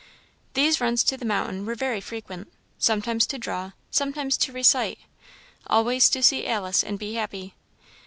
[0.55, 4.97] These runs to the mountain were very frequent; sometimes to draw, sometimes to recite,
[5.67, 7.53] always to see Alice and be happy.